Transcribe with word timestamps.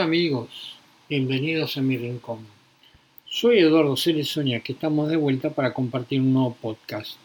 Amigos, 0.00 0.76
bienvenidos 1.10 1.76
a 1.76 1.82
mi 1.82 1.98
rincón. 1.98 2.38
Soy 3.26 3.58
Eduardo 3.58 3.98
Cerezonia, 3.98 4.60
que 4.60 4.72
estamos 4.72 5.10
de 5.10 5.16
vuelta 5.16 5.50
para 5.50 5.74
compartir 5.74 6.22
un 6.22 6.32
nuevo 6.32 6.54
podcast. 6.54 7.18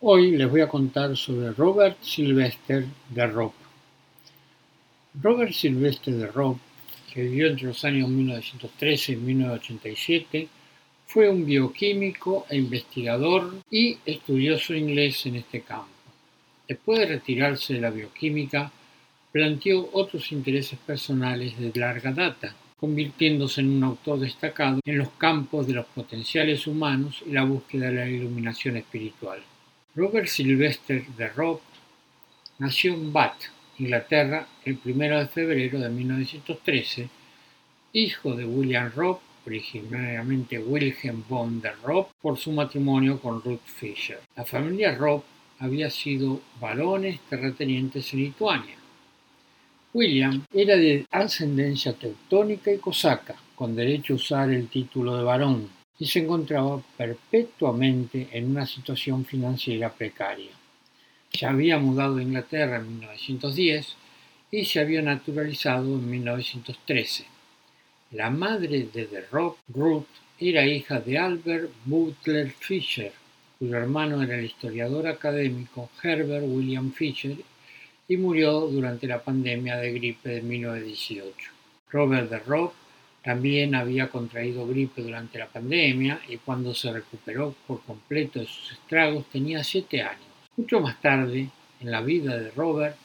Hoy 0.00 0.32
les 0.32 0.50
voy 0.50 0.60
a 0.60 0.68
contar 0.68 1.16
sobre 1.16 1.52
Robert 1.52 2.02
Sylvester 2.02 2.84
de 3.10 3.26
Rob. 3.28 3.52
Robert 5.22 5.52
Sylvester 5.52 6.12
de 6.14 6.26
Rob, 6.26 6.58
que 7.14 7.22
vivió 7.22 7.46
entre 7.46 7.68
los 7.68 7.84
años 7.84 8.08
1913 8.08 9.12
y 9.12 9.16
1987, 9.16 10.48
fue 11.06 11.28
un 11.28 11.46
bioquímico 11.46 12.44
e 12.50 12.56
investigador 12.56 13.54
y 13.70 13.98
estudioso 14.04 14.74
inglés 14.74 15.26
en 15.26 15.36
este 15.36 15.60
campo. 15.60 15.86
Después 16.66 16.98
de 16.98 17.06
retirarse 17.06 17.74
de 17.74 17.80
la 17.80 17.90
bioquímica, 17.90 18.72
planteó 19.32 19.88
otros 19.92 20.32
intereses 20.32 20.78
personales 20.78 21.58
de 21.58 21.72
larga 21.78 22.12
data, 22.12 22.54
convirtiéndose 22.76 23.60
en 23.60 23.70
un 23.70 23.84
autor 23.84 24.20
destacado 24.20 24.80
en 24.84 24.98
los 24.98 25.10
campos 25.10 25.66
de 25.66 25.74
los 25.74 25.86
potenciales 25.86 26.66
humanos 26.66 27.22
y 27.26 27.32
la 27.32 27.44
búsqueda 27.44 27.86
de 27.86 27.94
la 27.94 28.08
iluminación 28.08 28.76
espiritual. 28.76 29.40
Robert 29.94 30.26
Sylvester 30.26 31.06
de 31.16 31.28
Robb 31.28 31.60
nació 32.58 32.94
en 32.94 33.12
Bath, 33.12 33.42
Inglaterra, 33.78 34.46
el 34.64 34.78
1 34.84 35.18
de 35.20 35.26
febrero 35.28 35.78
de 35.78 35.88
1913, 35.88 37.08
hijo 37.92 38.34
de 38.34 38.44
William 38.44 38.90
Robb, 38.94 39.20
originariamente 39.46 40.58
Wilhelm 40.58 41.24
von 41.28 41.60
der 41.60 41.76
Robb, 41.82 42.08
por 42.20 42.36
su 42.36 42.52
matrimonio 42.52 43.20
con 43.20 43.42
Ruth 43.42 43.64
Fisher. 43.64 44.20
La 44.36 44.44
familia 44.44 44.94
Robb 44.94 45.22
había 45.58 45.90
sido 45.90 46.40
varones 46.60 47.20
terratenientes 47.28 48.12
en 48.12 48.20
Lituania 48.20 48.79
William 49.92 50.46
era 50.54 50.76
de 50.76 51.04
ascendencia 51.10 51.92
teutónica 51.94 52.72
y 52.72 52.78
cosaca, 52.78 53.34
con 53.56 53.74
derecho 53.74 54.12
a 54.12 54.16
usar 54.16 54.50
el 54.50 54.68
título 54.68 55.16
de 55.16 55.24
varón, 55.24 55.68
y 55.98 56.06
se 56.06 56.20
encontraba 56.20 56.80
perpetuamente 56.96 58.28
en 58.30 58.50
una 58.50 58.66
situación 58.66 59.24
financiera 59.24 59.92
precaria. 59.92 60.52
Se 61.32 61.44
había 61.44 61.78
mudado 61.78 62.18
a 62.18 62.22
Inglaterra 62.22 62.76
en 62.76 63.00
1910 63.00 63.96
y 64.52 64.64
se 64.64 64.78
había 64.78 65.02
naturalizado 65.02 65.96
en 65.96 66.08
1913. 66.08 67.24
La 68.12 68.30
madre 68.30 68.88
de 68.92 69.06
The 69.06 69.22
Rock, 69.32 69.58
Ruth, 69.68 70.06
era 70.38 70.66
hija 70.66 71.00
de 71.00 71.18
Albert 71.18 71.70
Butler 71.84 72.50
Fisher, 72.50 73.12
cuyo 73.58 73.76
hermano 73.76 74.22
era 74.22 74.38
el 74.38 74.46
historiador 74.46 75.08
académico 75.08 75.90
Herbert 76.02 76.46
William 76.46 76.92
Fisher 76.92 77.36
y 78.10 78.16
murió 78.16 78.62
durante 78.62 79.06
la 79.06 79.22
pandemia 79.22 79.76
de 79.76 79.92
gripe 79.92 80.28
de 80.28 80.42
1918. 80.42 81.32
Robert 81.90 82.28
de 82.28 82.40
Rock 82.40 82.74
también 83.22 83.76
había 83.76 84.08
contraído 84.08 84.66
gripe 84.66 85.00
durante 85.00 85.38
la 85.38 85.46
pandemia 85.46 86.20
y 86.28 86.38
cuando 86.38 86.74
se 86.74 86.92
recuperó 86.92 87.54
por 87.68 87.82
completo 87.82 88.40
de 88.40 88.46
sus 88.46 88.72
estragos 88.72 89.26
tenía 89.30 89.62
siete 89.62 90.02
años. 90.02 90.26
Mucho 90.56 90.80
más 90.80 91.00
tarde, 91.00 91.50
en 91.80 91.90
la 91.92 92.00
vida 92.00 92.36
de 92.36 92.50
Robert, 92.50 92.96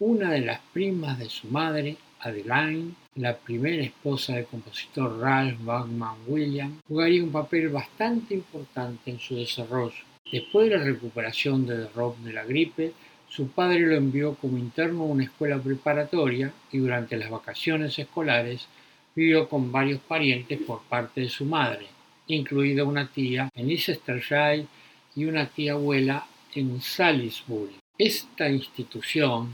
una 0.00 0.32
de 0.32 0.40
las 0.40 0.58
primas 0.72 1.16
de 1.20 1.28
su 1.28 1.46
madre, 1.46 1.96
Adeline, 2.18 2.96
la 3.14 3.36
primera 3.36 3.84
esposa 3.84 4.34
del 4.34 4.46
compositor 4.46 5.20
Ralph 5.20 5.60
Bachman 5.62 6.16
Williams, 6.26 6.82
jugaría 6.88 7.22
un 7.22 7.30
papel 7.30 7.68
bastante 7.68 8.34
importante 8.34 9.12
en 9.12 9.20
su 9.20 9.36
desarrollo. 9.36 10.02
Después 10.32 10.68
de 10.68 10.76
la 10.76 10.82
recuperación 10.82 11.66
de 11.66 11.88
Rob 11.88 12.16
de 12.18 12.32
la 12.32 12.44
gripe, 12.44 12.92
su 13.30 13.46
padre 13.46 13.78
lo 13.80 13.94
envió 13.94 14.34
como 14.34 14.58
interno 14.58 15.02
a 15.02 15.06
una 15.06 15.24
escuela 15.24 15.56
preparatoria 15.58 16.52
y 16.72 16.78
durante 16.78 17.16
las 17.16 17.30
vacaciones 17.30 17.96
escolares 17.96 18.66
vivió 19.14 19.48
con 19.48 19.70
varios 19.70 20.00
parientes 20.00 20.58
por 20.60 20.82
parte 20.82 21.20
de 21.20 21.28
su 21.28 21.44
madre, 21.44 21.86
incluida 22.26 22.82
una 22.82 23.06
tía 23.06 23.48
en 23.54 23.68
Leicestershire 23.68 24.66
y 25.14 25.24
una 25.26 25.46
tía 25.46 25.72
abuela 25.72 26.26
en 26.54 26.80
Salisbury. 26.80 27.76
Esta 27.96 28.50
institución, 28.50 29.52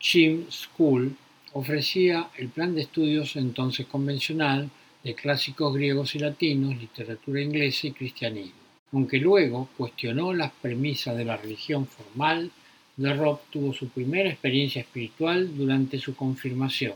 Chim 0.00 0.46
School, 0.50 1.14
ofrecía 1.52 2.30
el 2.38 2.48
plan 2.48 2.74
de 2.74 2.82
estudios 2.82 3.36
entonces 3.36 3.86
convencional 3.86 4.70
de 5.04 5.14
clásicos 5.14 5.74
griegos 5.74 6.14
y 6.14 6.18
latinos, 6.18 6.76
literatura 6.78 7.42
inglesa 7.42 7.88
y 7.88 7.92
cristianismo, 7.92 8.60
aunque 8.92 9.18
luego 9.18 9.68
cuestionó 9.76 10.32
las 10.32 10.52
premisas 10.52 11.14
de 11.16 11.26
la 11.26 11.36
religión 11.36 11.86
formal 11.86 12.50
de 12.98 13.14
Rob 13.14 13.38
tuvo 13.50 13.72
su 13.72 13.88
primera 13.88 14.28
experiencia 14.28 14.82
espiritual 14.82 15.56
durante 15.56 16.00
su 16.00 16.16
confirmación. 16.16 16.94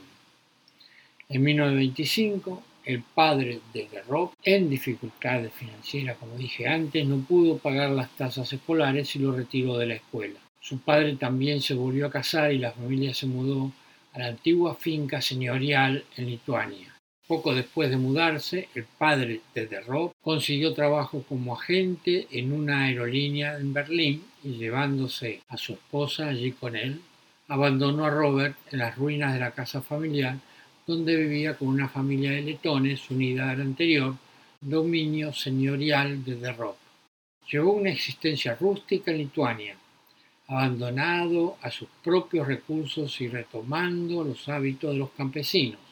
En 1.29 1.43
1925, 1.43 2.63
el 2.85 3.03
padre 3.03 3.61
de 3.73 3.89
Rob, 4.09 4.33
en 4.43 4.69
dificultades 4.69 5.53
financieras, 5.53 6.19
como 6.19 6.37
dije 6.37 6.67
antes, 6.67 7.07
no 7.07 7.19
pudo 7.19 7.59
pagar 7.59 7.91
las 7.91 8.11
tasas 8.17 8.53
escolares 8.53 9.15
y 9.15 9.21
lo 9.21 9.31
retiró 9.31 9.79
de 9.79 9.87
la 9.87 9.95
escuela. 9.95 10.41
Su 10.61 10.79
padre 10.79 11.15
también 11.15 11.61
se 11.61 11.75
volvió 11.75 12.07
a 12.07 12.11
casar 12.11 12.53
y 12.53 12.59
la 12.59 12.73
familia 12.73 13.15
se 13.15 13.27
mudó 13.27 13.73
a 14.13 14.19
la 14.19 14.27
antigua 14.27 14.75
finca 14.75 15.23
señorial 15.23 16.05
en 16.17 16.27
Lituania. 16.27 16.92
Poco 17.27 17.55
después 17.55 17.89
de 17.89 17.97
mudarse, 17.97 18.69
el 18.75 18.85
padre 18.85 19.41
de 19.55 19.81
Rob 19.81 20.13
consiguió 20.21 20.75
trabajo 20.75 21.25
como 21.29 21.55
agente 21.55 22.27
en 22.31 22.53
una 22.53 22.85
aerolínea 22.85 23.57
en 23.57 23.73
Berlín 23.73 24.25
y 24.43 24.55
llevándose 24.55 25.41
a 25.49 25.57
su 25.57 25.75
esposa 25.75 26.29
allí 26.29 26.53
con 26.53 26.77
él, 26.77 27.01
abandonó 27.49 28.05
a 28.05 28.11
Robert 28.11 28.57
en 28.71 28.81
las 28.81 28.97
ruinas 28.97 29.33
de 29.35 29.41
la 29.41 29.53
casa 29.53 29.83
familiar 29.83 30.37
donde 30.87 31.17
vivía 31.17 31.57
con 31.57 31.69
una 31.69 31.89
familia 31.89 32.33
de 32.33 32.43
letones 32.43 33.09
unida 33.11 33.51
al 33.51 33.61
anterior 33.61 34.17
dominio 34.61 35.33
señorial 35.33 36.25
de 36.25 36.53
Rob. 36.53 36.77
Llevó 37.51 37.73
una 37.73 37.91
existencia 37.91 38.55
rústica 38.55 39.11
en 39.11 39.19
Lituania, 39.19 39.77
abandonado 40.49 41.57
a 41.63 41.71
sus 41.71 41.89
propios 42.03 42.47
recursos 42.47 43.21
y 43.21 43.29
retomando 43.29 44.25
los 44.25 44.49
hábitos 44.49 44.93
de 44.93 44.99
los 44.99 45.11
campesinos. 45.11 45.92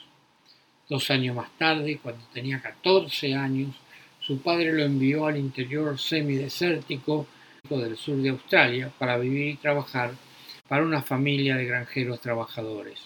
Dos 0.91 1.09
años 1.13 1.37
más 1.37 1.57
tarde, 1.57 2.01
cuando 2.03 2.25
tenía 2.35 2.61
14 2.61 3.33
años, 3.37 3.77
su 4.19 4.43
padre 4.43 4.73
lo 4.73 4.83
envió 4.83 5.25
al 5.25 5.37
interior 5.37 5.97
semidesértico 5.97 7.29
del 7.69 7.97
sur 7.97 8.17
de 8.17 8.31
Australia 8.31 8.91
para 8.99 9.17
vivir 9.17 9.51
y 9.51 9.57
trabajar 9.59 10.11
para 10.67 10.83
una 10.83 11.01
familia 11.01 11.55
de 11.55 11.65
granjeros 11.65 12.21
trabajadores. 12.21 12.99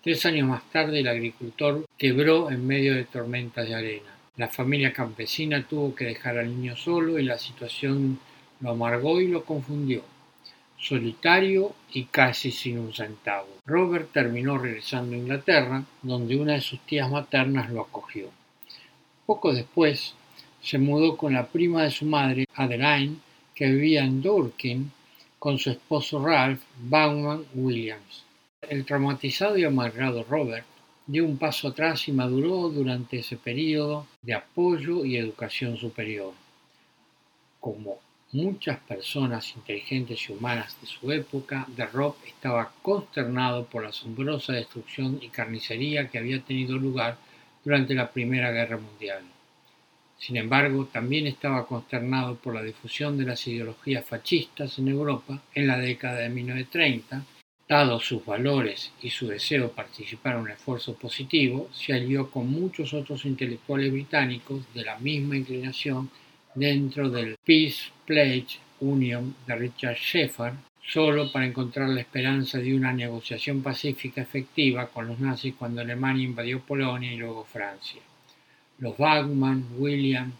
Tres 0.00 0.24
años 0.26 0.46
más 0.46 0.62
tarde 0.70 1.00
el 1.00 1.08
agricultor 1.08 1.86
quebró 1.98 2.52
en 2.52 2.64
medio 2.64 2.94
de 2.94 3.06
tormentas 3.06 3.66
de 3.66 3.74
arena. 3.74 4.16
La 4.36 4.46
familia 4.46 4.92
campesina 4.92 5.66
tuvo 5.66 5.96
que 5.96 6.04
dejar 6.04 6.38
al 6.38 6.48
niño 6.48 6.76
solo 6.76 7.18
y 7.18 7.24
la 7.24 7.36
situación 7.36 8.20
lo 8.60 8.70
amargó 8.70 9.20
y 9.20 9.26
lo 9.26 9.44
confundió 9.44 10.04
solitario 10.78 11.74
y 11.92 12.04
casi 12.04 12.50
sin 12.50 12.78
un 12.78 12.92
centavo. 12.92 13.48
Robert 13.66 14.10
terminó 14.12 14.58
regresando 14.58 15.14
a 15.14 15.18
Inglaterra, 15.18 15.82
donde 16.02 16.36
una 16.36 16.54
de 16.54 16.60
sus 16.60 16.80
tías 16.80 17.10
maternas 17.10 17.70
lo 17.70 17.82
acogió. 17.82 18.30
Poco 19.26 19.52
después, 19.52 20.14
se 20.62 20.78
mudó 20.78 21.16
con 21.16 21.34
la 21.34 21.46
prima 21.46 21.82
de 21.82 21.90
su 21.90 22.04
madre, 22.04 22.46
Adeline, 22.54 23.20
que 23.54 23.66
vivía 23.66 24.04
en 24.04 24.22
Dorking, 24.22 24.86
con 25.38 25.58
su 25.58 25.70
esposo 25.70 26.24
Ralph 26.24 26.62
Bauman 26.80 27.44
Williams. 27.54 28.24
El 28.62 28.84
traumatizado 28.84 29.56
y 29.56 29.64
amargado 29.64 30.24
Robert 30.24 30.66
dio 31.06 31.24
un 31.24 31.38
paso 31.38 31.68
atrás 31.68 32.06
y 32.08 32.12
maduró 32.12 32.68
durante 32.68 33.20
ese 33.20 33.36
periodo 33.36 34.06
de 34.22 34.34
apoyo 34.34 35.04
y 35.04 35.16
educación 35.16 35.76
superior. 35.76 36.34
Como 37.60 37.98
Muchas 38.32 38.78
personas 38.80 39.54
inteligentes 39.56 40.28
y 40.28 40.32
humanas 40.32 40.76
de 40.82 40.86
su 40.86 41.10
época, 41.10 41.64
de 41.74 41.86
Rob 41.86 42.14
estaba 42.26 42.70
consternado 42.82 43.64
por 43.64 43.84
la 43.84 43.88
asombrosa 43.88 44.52
destrucción 44.52 45.18
y 45.22 45.28
carnicería 45.28 46.08
que 46.10 46.18
había 46.18 46.42
tenido 46.42 46.76
lugar 46.76 47.16
durante 47.64 47.94
la 47.94 48.10
Primera 48.12 48.52
Guerra 48.52 48.76
Mundial. 48.76 49.22
Sin 50.18 50.36
embargo, 50.36 50.84
también 50.92 51.26
estaba 51.26 51.66
consternado 51.66 52.36
por 52.36 52.54
la 52.54 52.62
difusión 52.62 53.16
de 53.16 53.24
las 53.24 53.46
ideologías 53.46 54.04
fascistas 54.04 54.78
en 54.78 54.88
Europa 54.88 55.40
en 55.54 55.66
la 55.66 55.78
década 55.78 56.18
de 56.18 56.28
1930. 56.28 57.24
Dado 57.66 57.98
sus 57.98 58.26
valores 58.26 58.92
y 59.00 59.08
su 59.08 59.26
deseo 59.28 59.62
de 59.62 59.68
participar 59.70 60.34
en 60.34 60.42
un 60.42 60.50
esfuerzo 60.50 60.94
positivo, 60.96 61.70
se 61.72 61.94
alió 61.94 62.30
con 62.30 62.50
muchos 62.50 62.92
otros 62.92 63.24
intelectuales 63.24 63.90
británicos 63.90 64.66
de 64.74 64.84
la 64.84 64.98
misma 64.98 65.38
inclinación 65.38 66.10
dentro 66.54 67.10
del 67.10 67.36
Peace 67.44 67.90
Pledge 68.06 68.58
Union 68.80 69.34
de 69.46 69.56
Richard 69.56 69.96
Sheffer, 69.96 70.52
solo 70.86 71.30
para 71.30 71.46
encontrar 71.46 71.88
la 71.90 72.00
esperanza 72.00 72.58
de 72.58 72.74
una 72.74 72.92
negociación 72.92 73.62
pacífica 73.62 74.22
efectiva 74.22 74.88
con 74.88 75.06
los 75.06 75.20
nazis 75.20 75.54
cuando 75.58 75.80
Alemania 75.80 76.24
invadió 76.24 76.60
Polonia 76.60 77.12
y 77.12 77.18
luego 77.18 77.44
Francia. 77.44 78.00
Los 78.78 78.96
Bachmann, 78.96 79.66
William, 79.76 80.32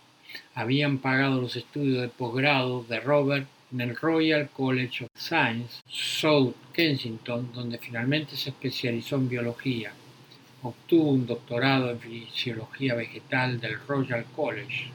habían 0.54 0.98
pagado 0.98 1.40
los 1.40 1.56
estudios 1.56 2.00
de 2.00 2.08
posgrado 2.08 2.84
de 2.84 3.00
Robert 3.00 3.46
en 3.72 3.80
el 3.80 3.96
Royal 3.96 4.48
College 4.50 5.04
of 5.04 5.10
Science, 5.14 5.82
South 5.88 6.54
Kensington, 6.72 7.52
donde 7.52 7.78
finalmente 7.78 8.36
se 8.36 8.50
especializó 8.50 9.16
en 9.16 9.28
biología. 9.28 9.92
obtuvo 10.62 11.10
un 11.10 11.26
doctorado 11.26 11.90
en 11.90 12.00
fisiología 12.00 12.94
vegetal 12.94 13.60
del 13.60 13.78
Royal 13.86 14.24
College. 14.34 14.90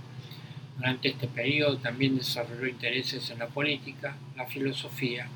Durante 0.78 1.10
este 1.10 1.28
periodo 1.28 1.78
también 1.78 2.18
desarrolló 2.18 2.68
intereses 2.68 3.30
en 3.30 3.40
la 3.40 3.48
política, 3.48 4.16
la 4.36 4.46
filosofía 4.46 5.28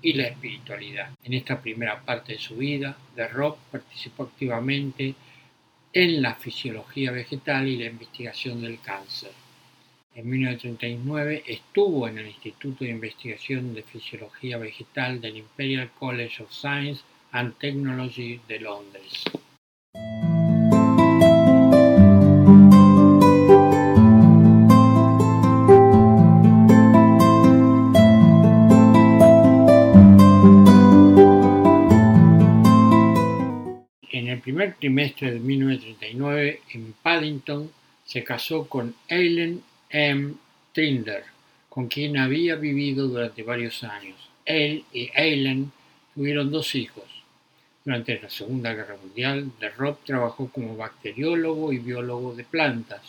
y 0.00 0.12
la 0.12 0.28
espiritualidad. 0.28 1.10
En 1.24 1.32
esta 1.32 1.60
primera 1.60 2.00
parte 2.00 2.34
de 2.34 2.38
su 2.38 2.56
vida, 2.56 2.96
de 3.16 3.26
Rob 3.28 3.56
participó 3.72 4.24
activamente 4.24 5.14
en 5.92 6.22
la 6.22 6.34
fisiología 6.34 7.10
vegetal 7.10 7.66
y 7.68 7.76
la 7.76 7.86
investigación 7.86 8.60
del 8.62 8.80
cáncer. 8.80 9.30
En 10.14 10.28
1939 10.28 11.42
estuvo 11.46 12.06
en 12.06 12.18
el 12.18 12.26
Instituto 12.28 12.84
de 12.84 12.90
Investigación 12.90 13.74
de 13.74 13.82
Fisiología 13.82 14.58
Vegetal 14.58 15.20
del 15.20 15.38
Imperial 15.38 15.90
College 15.98 16.42
of 16.42 16.52
Science 16.52 17.02
and 17.32 17.56
Technology 17.58 18.40
de 18.46 18.60
Londres. 18.60 19.24
Trimestre 34.84 35.32
de 35.32 35.40
1939, 35.40 36.60
en 36.74 36.92
Paddington, 37.02 37.70
se 38.04 38.22
casó 38.22 38.68
con 38.68 38.94
Eileen 39.08 39.62
M. 39.88 40.34
Trinder, 40.74 41.24
con 41.70 41.88
quien 41.88 42.18
había 42.18 42.56
vivido 42.56 43.08
durante 43.08 43.42
varios 43.42 43.82
años. 43.82 44.28
Él 44.44 44.84
y 44.92 45.10
Eileen 45.14 45.72
tuvieron 46.14 46.50
dos 46.50 46.74
hijos. 46.74 47.04
Durante 47.82 48.20
la 48.20 48.28
Segunda 48.28 48.74
Guerra 48.74 48.98
Mundial, 49.02 49.52
de 49.58 49.70
Rob 49.70 49.96
trabajó 50.04 50.50
como 50.50 50.76
bacteriólogo 50.76 51.72
y 51.72 51.78
biólogo 51.78 52.34
de 52.34 52.44
plantas. 52.44 53.00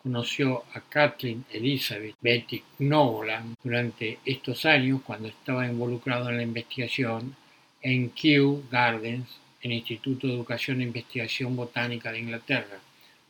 Conoció 0.00 0.62
a 0.72 0.80
Kathleen 0.82 1.44
Elizabeth 1.50 2.14
Betty 2.20 2.62
Knoland 2.78 3.56
durante 3.60 4.20
estos 4.24 4.64
años 4.66 5.00
cuando 5.04 5.26
estaba 5.26 5.66
involucrado 5.66 6.30
en 6.30 6.36
la 6.36 6.44
investigación 6.44 7.34
en 7.82 8.10
Kew 8.10 8.62
Gardens 8.70 9.28
el 9.62 9.72
Instituto 9.72 10.26
de 10.26 10.34
Educación 10.34 10.80
e 10.80 10.84
Investigación 10.84 11.56
Botánica 11.56 12.12
de 12.12 12.20
Inglaterra, 12.20 12.78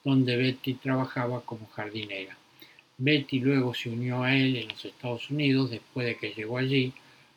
donde 0.04 0.36
Betty 0.36 0.74
trabajaba 0.74 1.42
como 1.42 1.66
jardinera. 1.68 2.36
Betty 2.98 3.40
luego 3.40 3.74
se 3.74 3.90
unió 3.90 4.22
a 4.22 4.34
él 4.34 4.56
en 4.56 4.68
los 4.68 4.84
Estados 4.84 5.30
Unidos 5.30 5.70
después 5.70 6.06
de 6.06 6.16
que 6.16 6.32
llegó 6.32 6.58
allí, 6.58 6.92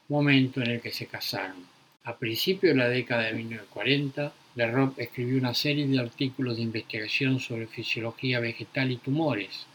momento 0.09 0.61
en 0.61 0.71
el 0.71 0.81
que 0.81 0.91
se 0.91 1.05
casaron. 1.05 1.65
A 2.03 2.17
principios 2.17 2.73
de 2.73 2.79
la 2.79 2.89
década 2.89 3.23
de 3.23 3.33
1940, 3.33 4.33
de 4.55 4.67
Rob 4.69 4.93
escribió 4.97 5.37
una 5.37 5.53
serie 5.53 5.87
de 5.87 5.99
artículos 5.99 6.57
de 6.57 6.63
investigación 6.63 7.39
sobre 7.39 7.67
fisiología 7.67 8.39
vegetal 8.39 8.91
y 8.91 8.97
tumores. 8.97 9.65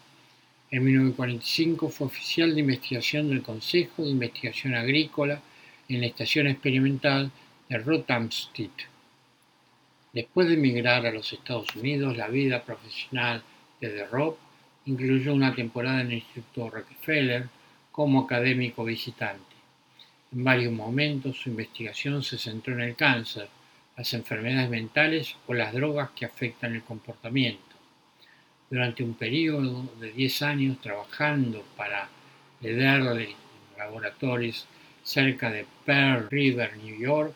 En 0.70 0.84
1945 0.84 1.88
fue 1.88 2.08
oficial 2.08 2.54
de 2.54 2.60
investigación 2.60 3.28
del 3.28 3.42
Consejo 3.42 4.02
de 4.02 4.10
Investigación 4.10 4.74
Agrícola 4.74 5.40
en 5.88 6.00
la 6.00 6.08
estación 6.08 6.48
experimental 6.48 7.30
de 7.68 7.78
Rothamsted. 7.78 8.70
Después 10.16 10.48
de 10.48 10.54
emigrar 10.54 11.04
a 11.04 11.12
los 11.12 11.30
Estados 11.30 11.76
Unidos, 11.76 12.16
la 12.16 12.28
vida 12.28 12.62
profesional 12.62 13.42
de 13.82 13.90
The 13.90 14.06
Rob 14.06 14.38
incluyó 14.86 15.34
una 15.34 15.54
temporada 15.54 16.00
en 16.00 16.06
el 16.06 16.14
Instituto 16.14 16.70
Rockefeller 16.70 17.50
como 17.92 18.22
académico 18.22 18.82
visitante. 18.82 19.54
En 20.32 20.42
varios 20.42 20.72
momentos 20.72 21.36
su 21.36 21.50
investigación 21.50 22.22
se 22.22 22.38
centró 22.38 22.72
en 22.72 22.80
el 22.80 22.96
cáncer, 22.96 23.50
las 23.94 24.14
enfermedades 24.14 24.70
mentales 24.70 25.36
o 25.46 25.52
las 25.52 25.74
drogas 25.74 26.08
que 26.16 26.24
afectan 26.24 26.74
el 26.74 26.82
comportamiento. 26.82 27.76
Durante 28.70 29.04
un 29.04 29.12
periodo 29.12 29.86
de 30.00 30.12
10 30.12 30.40
años 30.40 30.80
trabajando 30.80 31.62
para 31.76 32.08
Lederle 32.62 33.36
Laboratories 33.76 34.66
cerca 35.02 35.50
de 35.50 35.66
Pearl 35.84 36.30
River, 36.30 36.74
New 36.78 36.98
York, 36.98 37.34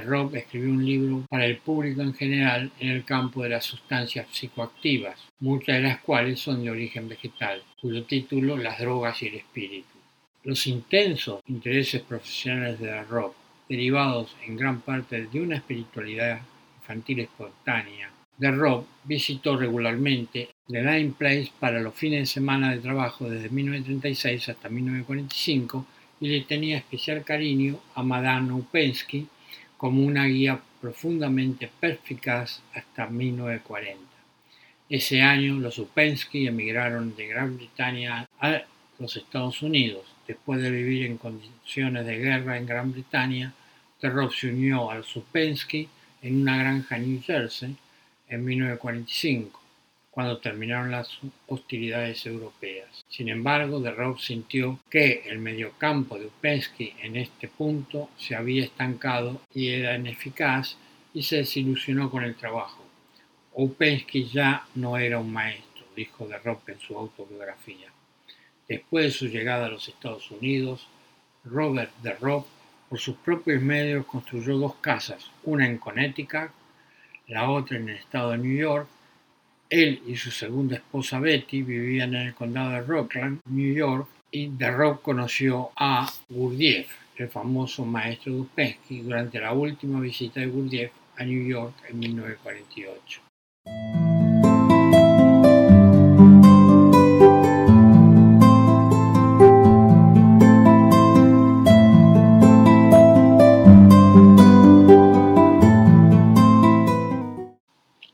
Rob 0.00 0.34
escribió 0.34 0.70
un 0.70 0.84
libro 0.84 1.24
para 1.28 1.46
el 1.46 1.58
público 1.58 2.02
en 2.02 2.14
general 2.14 2.70
en 2.80 2.90
el 2.90 3.04
campo 3.04 3.42
de 3.42 3.50
las 3.50 3.64
sustancias 3.64 4.26
psicoactivas, 4.30 5.18
muchas 5.40 5.76
de 5.76 5.82
las 5.82 6.00
cuales 6.00 6.40
son 6.40 6.62
de 6.62 6.70
origen 6.70 7.08
vegetal, 7.08 7.62
cuyo 7.80 8.04
título 8.04 8.56
Las 8.56 8.78
drogas 8.78 9.22
y 9.22 9.26
el 9.26 9.34
espíritu. 9.36 9.98
Los 10.44 10.66
intensos 10.66 11.40
intereses 11.46 12.02
profesionales 12.02 12.78
de 12.78 13.02
Rob, 13.04 13.32
derivados 13.68 14.36
en 14.46 14.56
gran 14.56 14.80
parte 14.80 15.26
de 15.26 15.40
una 15.40 15.56
espiritualidad 15.56 16.40
infantil 16.80 17.20
espontánea, 17.20 18.10
de 18.38 18.50
Rob 18.50 18.84
visitó 19.04 19.56
regularmente 19.56 20.50
The 20.68 20.82
Nine 20.82 21.14
Place 21.16 21.50
para 21.58 21.80
los 21.80 21.94
fines 21.94 22.20
de 22.20 22.26
semana 22.26 22.70
de 22.70 22.80
trabajo 22.80 23.30
desde 23.30 23.48
1936 23.48 24.50
hasta 24.50 24.68
1945 24.68 25.86
y 26.20 26.28
le 26.28 26.40
tenía 26.42 26.78
especial 26.78 27.24
cariño 27.24 27.78
a 27.94 28.02
Madame 28.02 28.52
Upensky, 28.52 29.26
como 29.76 30.04
una 30.04 30.26
guía 30.26 30.60
profundamente 30.80 31.70
perspicaz 31.80 32.62
hasta 32.74 33.06
1940. 33.06 34.02
Ese 34.88 35.20
año 35.20 35.56
los 35.56 35.78
Upensky 35.78 36.46
emigraron 36.46 37.16
de 37.16 37.26
Gran 37.26 37.56
Bretaña 37.56 38.28
a 38.40 38.62
los 38.98 39.16
Estados 39.16 39.62
Unidos. 39.62 40.04
Después 40.26 40.62
de 40.62 40.70
vivir 40.70 41.06
en 41.06 41.18
condiciones 41.18 42.06
de 42.06 42.18
guerra 42.18 42.56
en 42.56 42.66
Gran 42.66 42.92
Bretaña, 42.92 43.52
Terror 44.00 44.32
se 44.32 44.48
unió 44.48 44.90
a 44.90 44.96
los 44.96 45.16
Upensky 45.16 45.88
en 46.22 46.42
una 46.42 46.56
granja 46.56 46.96
en 46.96 47.12
New 47.12 47.22
Jersey 47.22 47.76
en 48.28 48.44
1945 48.44 49.65
cuando 50.16 50.38
terminaron 50.38 50.92
las 50.92 51.10
hostilidades 51.46 52.24
europeas. 52.24 52.88
Sin 53.06 53.28
embargo, 53.28 53.80
de 53.80 53.90
Rob 53.90 54.18
sintió 54.18 54.80
que 54.88 55.24
el 55.26 55.38
mediocampo 55.38 56.18
de 56.18 56.28
Upensky 56.28 56.94
en 57.02 57.16
este 57.16 57.48
punto 57.48 58.08
se 58.16 58.34
había 58.34 58.64
estancado 58.64 59.42
y 59.52 59.68
era 59.68 59.94
ineficaz 59.94 60.78
y 61.12 61.22
se 61.22 61.36
desilusionó 61.36 62.10
con 62.10 62.24
el 62.24 62.34
trabajo. 62.34 62.82
Upensky 63.52 64.24
ya 64.30 64.64
no 64.74 64.96
era 64.96 65.18
un 65.18 65.30
maestro, 65.30 65.84
dijo 65.94 66.26
de 66.26 66.38
Rob 66.38 66.60
en 66.68 66.80
su 66.80 66.96
autobiografía. 66.96 67.92
Después 68.66 69.04
de 69.04 69.10
su 69.10 69.26
llegada 69.26 69.66
a 69.66 69.70
los 69.70 69.86
Estados 69.86 70.30
Unidos, 70.30 70.88
Robert 71.44 71.94
de 72.02 72.14
Rob, 72.14 72.46
por 72.88 72.98
sus 72.98 73.16
propios 73.16 73.60
medios, 73.60 74.06
construyó 74.06 74.56
dos 74.56 74.76
casas, 74.76 75.30
una 75.44 75.66
en 75.66 75.76
Connecticut, 75.76 76.52
la 77.26 77.50
otra 77.50 77.76
en 77.76 77.90
el 77.90 77.96
estado 77.96 78.30
de 78.30 78.38
New 78.38 78.56
York, 78.56 78.88
él 79.68 80.02
y 80.06 80.16
su 80.16 80.30
segunda 80.30 80.76
esposa 80.76 81.18
Betty 81.18 81.62
vivían 81.62 82.14
en 82.14 82.28
el 82.28 82.34
condado 82.34 82.70
de 82.70 82.82
Rockland, 82.82 83.40
New 83.46 83.74
York, 83.74 84.08
y 84.30 84.48
de 84.48 84.96
conoció 85.02 85.70
a 85.76 86.12
Gurdjieff, 86.28 86.88
el 87.16 87.28
famoso 87.28 87.84
maestro 87.84 88.32
de 88.32 88.40
Uspensky, 88.40 89.00
durante 89.00 89.40
la 89.40 89.52
última 89.52 90.00
visita 90.00 90.40
de 90.40 90.46
Gurdjieff 90.46 90.92
a 91.16 91.24
New 91.24 91.46
York 91.46 91.74
en 91.88 91.98
1948. 91.98 93.20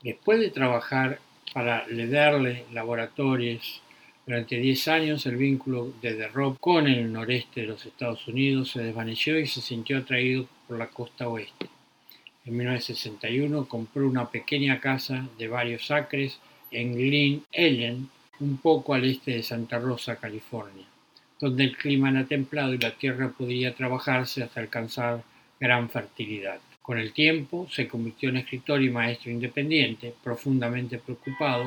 Después 0.03 0.39
de 0.39 0.49
trabajar 0.51 1.19
para 1.53 1.87
Lederle 1.87 2.65
Laboratories. 2.73 3.81
Durante 4.25 4.57
10 4.57 4.87
años 4.87 5.25
el 5.25 5.37
vínculo 5.37 5.93
de 6.01 6.13
The 6.15 6.27
Rob 6.29 6.59
con 6.59 6.87
el 6.87 7.11
noreste 7.11 7.61
de 7.61 7.67
los 7.67 7.85
Estados 7.85 8.27
Unidos 8.27 8.71
se 8.71 8.83
desvaneció 8.83 9.39
y 9.39 9.47
se 9.47 9.61
sintió 9.61 9.99
atraído 9.99 10.47
por 10.67 10.77
la 10.79 10.87
costa 10.87 11.27
oeste. 11.27 11.67
En 12.45 12.57
1961 12.57 13.67
compró 13.67 14.07
una 14.07 14.29
pequeña 14.29 14.79
casa 14.79 15.27
de 15.37 15.47
varios 15.47 15.91
acres 15.91 16.39
en 16.71 16.93
Glen 16.95 17.43
Ellen, 17.51 18.09
un 18.39 18.57
poco 18.57 18.93
al 18.93 19.05
este 19.05 19.31
de 19.31 19.43
Santa 19.43 19.79
Rosa, 19.79 20.17
California, 20.17 20.85
donde 21.39 21.63
el 21.65 21.77
clima 21.77 22.09
era 22.09 22.25
templado 22.25 22.73
y 22.73 22.79
la 22.79 22.91
tierra 22.91 23.29
podía 23.29 23.75
trabajarse 23.75 24.43
hasta 24.43 24.59
alcanzar 24.59 25.23
gran 25.59 25.89
fertilidad. 25.89 26.59
Con 26.83 26.99
el 26.99 27.13
tiempo 27.13 27.65
se 27.71 27.87
convirtió 27.87 28.27
en 28.27 28.35
escritor 28.35 28.83
y 28.83 28.89
maestro 28.89 29.31
independiente, 29.31 30.13
profundamente 30.21 30.97
preocupado 30.97 31.63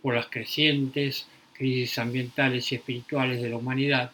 por 0.00 0.14
las 0.14 0.28
crecientes 0.28 1.26
crisis 1.52 1.98
ambientales 1.98 2.70
y 2.70 2.76
espirituales 2.76 3.42
de 3.42 3.50
la 3.50 3.56
humanidad, 3.56 4.12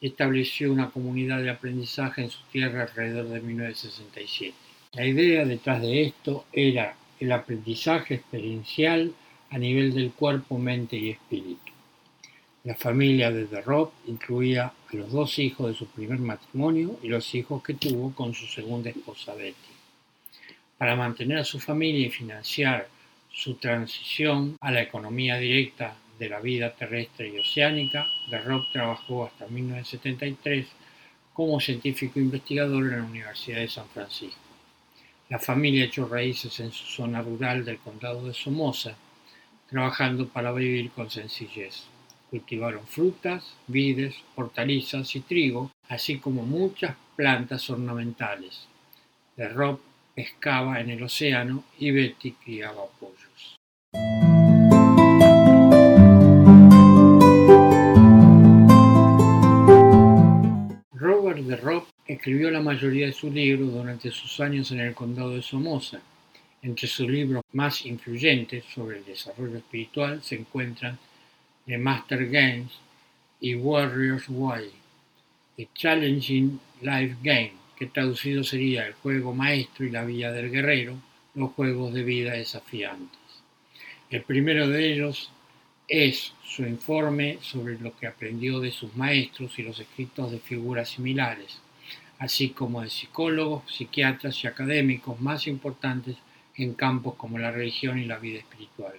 estableció 0.00 0.72
una 0.72 0.88
comunidad 0.88 1.42
de 1.42 1.50
aprendizaje 1.50 2.22
en 2.22 2.30
su 2.30 2.42
tierra 2.50 2.84
alrededor 2.84 3.28
de 3.28 3.42
1967. 3.42 4.54
La 4.94 5.04
idea 5.04 5.44
detrás 5.44 5.82
de 5.82 6.04
esto 6.04 6.46
era 6.50 6.96
el 7.20 7.30
aprendizaje 7.30 8.14
experiencial 8.14 9.12
a 9.50 9.58
nivel 9.58 9.92
del 9.92 10.12
cuerpo, 10.12 10.56
mente 10.56 10.96
y 10.96 11.10
espíritu. 11.10 11.72
La 12.64 12.74
familia 12.74 13.30
de 13.30 13.44
The 13.44 13.62
incluía 14.06 14.64
a 14.66 14.96
los 14.96 15.12
dos 15.12 15.38
hijos 15.38 15.68
de 15.68 15.74
su 15.74 15.86
primer 15.88 16.20
matrimonio 16.20 16.98
y 17.02 17.08
los 17.08 17.34
hijos 17.34 17.62
que 17.62 17.74
tuvo 17.74 18.14
con 18.14 18.32
su 18.32 18.46
segunda 18.46 18.88
esposa 18.88 19.34
Betty. 19.34 19.69
Para 20.80 20.96
mantener 20.96 21.36
a 21.36 21.44
su 21.44 21.60
familia 21.60 22.06
y 22.06 22.10
financiar 22.10 22.88
su 23.30 23.56
transición 23.56 24.56
a 24.62 24.70
la 24.70 24.80
economía 24.80 25.36
directa 25.36 25.94
de 26.18 26.30
la 26.30 26.40
vida 26.40 26.72
terrestre 26.74 27.28
y 27.28 27.38
oceánica, 27.38 28.06
Rob 28.46 28.62
trabajó 28.72 29.26
hasta 29.26 29.46
1973 29.46 30.66
como 31.34 31.60
científico 31.60 32.18
investigador 32.18 32.84
en 32.84 32.96
la 32.96 33.04
Universidad 33.04 33.58
de 33.58 33.68
San 33.68 33.88
Francisco. 33.90 34.40
La 35.28 35.38
familia 35.38 35.84
echó 35.84 36.08
raíces 36.08 36.58
en 36.60 36.72
su 36.72 36.86
zona 36.86 37.20
rural 37.20 37.62
del 37.62 37.76
condado 37.76 38.26
de 38.26 38.32
Somoza, 38.32 38.96
trabajando 39.68 40.28
para 40.28 40.50
vivir 40.50 40.92
con 40.92 41.10
sencillez. 41.10 41.82
Cultivaron 42.30 42.86
frutas, 42.86 43.54
vides, 43.66 44.14
hortalizas 44.34 45.14
y 45.14 45.20
trigo, 45.20 45.72
así 45.90 46.18
como 46.18 46.40
muchas 46.40 46.96
plantas 47.16 47.68
ornamentales. 47.68 48.66
Rob 49.36 49.78
pescaba 50.14 50.80
en 50.80 50.90
el 50.90 51.02
océano 51.02 51.64
y 51.78 51.90
Betty 51.90 52.32
criaba 52.32 52.86
pollos. 52.98 53.56
Robert 60.92 61.40
de 61.40 61.56
Rob 61.56 61.84
escribió 62.06 62.50
la 62.50 62.60
mayoría 62.60 63.06
de 63.06 63.12
sus 63.12 63.32
libros 63.32 63.72
durante 63.72 64.10
sus 64.10 64.40
años 64.40 64.70
en 64.72 64.80
el 64.80 64.94
condado 64.94 65.34
de 65.34 65.42
Somoza. 65.42 66.00
Entre 66.62 66.86
sus 66.88 67.08
libros 67.08 67.42
más 67.52 67.86
influyentes 67.86 68.64
sobre 68.74 68.98
el 68.98 69.04
desarrollo 69.04 69.56
espiritual 69.56 70.22
se 70.22 70.34
encuentran 70.34 70.98
The 71.66 71.78
Master 71.78 72.28
Games 72.28 72.72
y 73.40 73.54
Warrior's 73.54 74.28
Way, 74.28 74.70
A 75.58 75.62
Challenging 75.74 76.60
Life 76.82 77.16
Game, 77.22 77.59
que 77.80 77.86
traducido 77.86 78.44
sería 78.44 78.86
el 78.86 78.92
juego 78.92 79.32
maestro 79.32 79.86
y 79.86 79.90
la 79.90 80.04
vía 80.04 80.30
del 80.32 80.50
guerrero, 80.50 80.98
los 81.34 81.52
juegos 81.52 81.94
de 81.94 82.02
vida 82.02 82.32
desafiantes. 82.32 83.18
El 84.10 84.22
primero 84.22 84.68
de 84.68 84.92
ellos 84.92 85.32
es 85.88 86.34
su 86.44 86.62
informe 86.64 87.38
sobre 87.40 87.78
lo 87.78 87.96
que 87.96 88.06
aprendió 88.06 88.60
de 88.60 88.70
sus 88.70 88.94
maestros 88.96 89.58
y 89.58 89.62
los 89.62 89.80
escritos 89.80 90.30
de 90.30 90.40
figuras 90.40 90.90
similares, 90.90 91.58
así 92.18 92.50
como 92.50 92.82
de 92.82 92.90
psicólogos, 92.90 93.62
psiquiatras 93.74 94.44
y 94.44 94.46
académicos 94.46 95.18
más 95.18 95.46
importantes 95.46 96.16
en 96.56 96.74
campos 96.74 97.14
como 97.14 97.38
la 97.38 97.50
religión 97.50 97.98
y 97.98 98.04
la 98.04 98.18
vida 98.18 98.40
espiritual. 98.40 98.96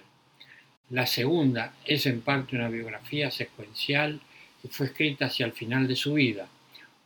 La 0.90 1.06
segunda 1.06 1.76
es 1.84 2.06
en 2.06 2.20
parte 2.20 2.56
una 2.56 2.68
biografía 2.68 3.30
secuencial 3.30 4.20
y 4.64 4.66
fue 4.66 4.86
escrita 4.86 5.26
hacia 5.26 5.46
el 5.46 5.52
final 5.52 5.86
de 5.86 5.94
su 5.94 6.14
vida, 6.14 6.48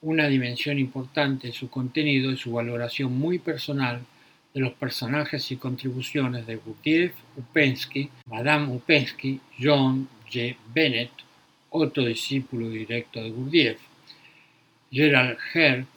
una 0.06 0.28
dimensión 0.28 0.78
importante 0.78 1.48
de 1.48 1.52
su 1.52 1.68
contenido 1.68 2.30
y 2.30 2.36
su 2.36 2.52
valoración 2.52 3.12
muy 3.18 3.40
personal 3.40 4.00
de 4.54 4.60
los 4.60 4.72
personajes 4.74 5.50
y 5.50 5.56
contribuciones 5.56 6.46
de 6.46 6.56
Gurdjieff, 6.56 7.12
Upensky, 7.36 8.08
Madame 8.26 8.72
Upensky, 8.72 9.40
John 9.60 10.08
J. 10.32 10.56
Bennett, 10.72 11.10
otro 11.70 12.04
discípulo 12.04 12.70
directo 12.70 13.20
de 13.20 13.30
Gurdjieff, 13.30 13.80
Gerald 14.92 15.38
Hert, 15.52 15.88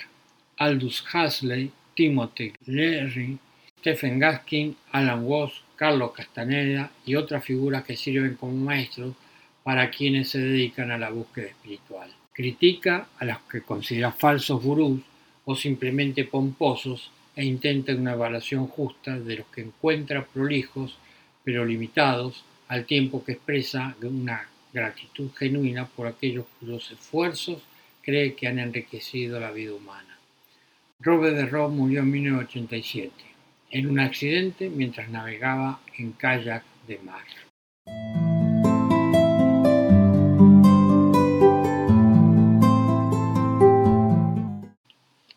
Aldous 0.57 1.05
Huxley, 1.13 1.71
Timothy 1.93 2.53
Leary, 2.65 3.37
Stephen 3.77 4.17
Gaskin, 4.17 4.75
Alan 4.91 5.23
Watts, 5.23 5.61
Carlos 5.75 6.13
Castaneda 6.13 6.91
y 7.05 7.13
otras 7.13 7.45
figuras 7.45 7.83
que 7.83 7.95
sirven 7.95 8.35
como 8.35 8.53
maestros 8.53 9.13
para 9.63 9.91
quienes 9.91 10.29
se 10.29 10.39
dedican 10.39 10.89
a 10.89 10.97
la 10.97 11.11
búsqueda 11.11 11.45
espiritual. 11.45 12.18
Critica 12.39 13.09
a 13.17 13.25
los 13.25 13.39
que 13.51 13.63
considera 13.63 14.13
falsos 14.13 14.63
gurús 14.63 15.01
o 15.43 15.55
simplemente 15.55 16.23
pomposos 16.23 17.11
e 17.35 17.43
intenta 17.43 17.93
una 17.93 18.13
evaluación 18.13 18.65
justa 18.67 19.19
de 19.19 19.39
los 19.39 19.47
que 19.47 19.59
encuentra 19.59 20.25
prolijos 20.25 20.97
pero 21.43 21.65
limitados 21.65 22.45
al 22.69 22.85
tiempo 22.85 23.25
que 23.25 23.33
expresa 23.33 23.93
una 24.03 24.47
gratitud 24.71 25.31
genuina 25.35 25.85
por 25.85 26.07
aquellos 26.07 26.45
cuyos 26.57 26.89
esfuerzos 26.91 27.61
cree 28.01 28.35
que 28.35 28.47
han 28.47 28.59
enriquecido 28.59 29.37
la 29.41 29.51
vida 29.51 29.73
humana. 29.73 30.17
Robert 31.01 31.35
de 31.35 31.45
Rob 31.45 31.73
murió 31.73 31.99
en 31.99 32.11
1987 32.11 33.11
en 33.71 33.89
un 33.89 33.99
accidente 33.99 34.69
mientras 34.69 35.09
navegaba 35.09 35.81
en 35.97 36.13
kayak 36.13 36.63
de 36.87 36.99
mar. 36.99 37.48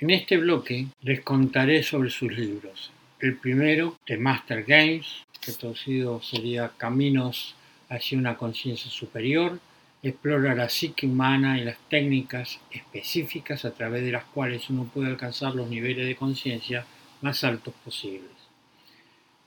En 0.02 0.10
este 0.10 0.36
bloque 0.36 0.88
les 1.02 1.20
contaré 1.20 1.84
sobre 1.84 2.10
sus 2.10 2.36
libros. 2.36 2.90
El 3.20 3.36
primero, 3.36 4.00
The 4.04 4.18
Master 4.18 4.64
Games, 4.64 5.06
que 5.40 5.52
traducido 5.52 6.20
sería 6.20 6.72
Caminos 6.76 7.54
hacia 7.88 8.18
una 8.18 8.36
conciencia 8.36 8.90
superior, 8.90 9.60
explora 10.02 10.56
la 10.56 10.68
psique 10.68 11.06
humana 11.06 11.56
y 11.56 11.62
las 11.62 11.78
técnicas 11.88 12.58
específicas 12.72 13.64
a 13.64 13.74
través 13.74 14.02
de 14.02 14.10
las 14.10 14.24
cuales 14.24 14.68
uno 14.70 14.90
puede 14.92 15.06
alcanzar 15.06 15.54
los 15.54 15.70
niveles 15.70 16.04
de 16.04 16.16
conciencia 16.16 16.84
más 17.20 17.44
altos 17.44 17.72
posibles. 17.84 18.32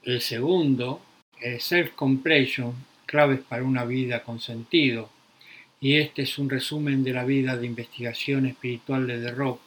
El 0.03 0.21
segundo, 0.21 1.01
Self-Completion, 1.59 2.73
claves 3.05 3.41
para 3.41 3.63
una 3.63 3.83
vida 3.83 4.23
con 4.23 4.39
sentido, 4.39 5.09
y 5.81 5.97
este 5.97 6.21
es 6.21 6.37
un 6.37 6.49
resumen 6.49 7.03
de 7.03 7.11
la 7.11 7.25
vida 7.25 7.57
de 7.57 7.65
investigación 7.65 8.45
espiritual 8.45 9.05
de 9.05 9.19
The 9.19 9.31
Rock 9.31 9.64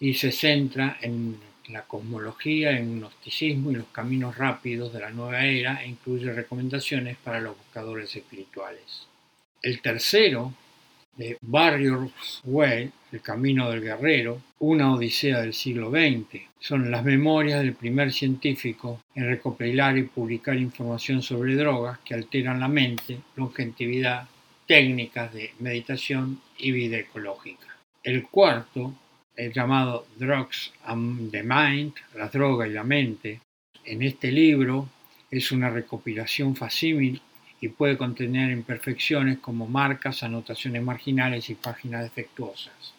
y 0.00 0.14
se 0.14 0.32
centra 0.32 0.98
en 1.00 1.38
la 1.68 1.82
cosmología, 1.82 2.70
el 2.70 2.86
gnosticismo 2.86 3.70
y 3.70 3.76
los 3.76 3.86
caminos 3.88 4.36
rápidos 4.36 4.92
de 4.92 5.00
la 5.00 5.10
nueva 5.10 5.44
era 5.44 5.82
e 5.82 5.88
incluye 5.88 6.32
recomendaciones 6.32 7.16
para 7.16 7.40
los 7.40 7.56
buscadores 7.56 8.14
espirituales. 8.14 9.06
El 9.62 9.80
tercero, 9.80 10.52
de 11.16 11.38
Warrior's 11.42 12.42
Way, 12.44 12.90
El 13.10 13.20
Camino 13.22 13.70
del 13.70 13.80
Guerrero, 13.80 14.40
una 14.58 14.92
odisea 14.92 15.40
del 15.40 15.54
siglo 15.54 15.90
XX. 15.90 16.42
Son 16.58 16.90
las 16.90 17.04
memorias 17.04 17.60
del 17.60 17.74
primer 17.74 18.12
científico 18.12 19.00
en 19.14 19.26
recopilar 19.26 19.96
y 19.96 20.04
publicar 20.04 20.56
información 20.56 21.22
sobre 21.22 21.54
drogas 21.54 21.98
que 22.00 22.14
alteran 22.14 22.60
la 22.60 22.68
mente, 22.68 23.18
longevidad, 23.36 24.28
técnicas 24.66 25.32
de 25.32 25.52
meditación 25.60 26.40
y 26.58 26.72
vida 26.72 26.98
ecológica. 26.98 27.66
El 28.02 28.26
cuarto, 28.28 28.92
el 29.36 29.52
llamado 29.52 30.06
Drugs 30.16 30.72
and 30.84 31.30
the 31.30 31.42
Mind, 31.42 31.94
la 32.14 32.28
droga 32.28 32.66
y 32.66 32.72
la 32.72 32.84
mente. 32.84 33.40
En 33.84 34.02
este 34.02 34.32
libro 34.32 34.88
es 35.30 35.52
una 35.52 35.70
recopilación 35.70 36.56
facímil 36.56 37.20
y 37.60 37.68
puede 37.68 37.96
contener 37.96 38.50
imperfecciones 38.50 39.38
como 39.38 39.66
marcas, 39.66 40.22
anotaciones 40.22 40.82
marginales 40.82 41.50
y 41.50 41.54
páginas 41.54 42.02
defectuosas. 42.02 42.94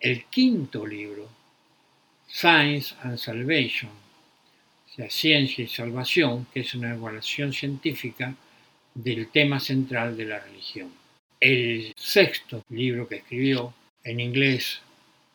El 0.00 0.24
quinto 0.24 0.86
libro, 0.86 1.28
Science 2.26 2.94
and 3.02 3.18
Salvation, 3.18 3.90
o 3.90 4.94
sea, 4.94 5.10
Ciencia 5.10 5.64
y 5.64 5.68
Salvación, 5.68 6.46
que 6.52 6.60
es 6.60 6.74
una 6.74 6.94
evaluación 6.94 7.52
científica 7.52 8.34
del 8.94 9.28
tema 9.28 9.60
central 9.60 10.16
de 10.16 10.24
la 10.24 10.40
religión. 10.40 10.90
El 11.38 11.92
sexto 11.96 12.62
libro 12.70 13.06
que 13.06 13.16
escribió, 13.16 13.74
en 14.04 14.20
inglés 14.20 14.80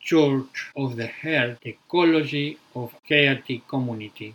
Church 0.02 0.72
of 0.74 0.96
the 0.96 1.06
Heart, 1.22 1.64
Ecology 1.64 2.58
of 2.74 2.92
Creative 3.06 3.62
Community, 3.68 4.34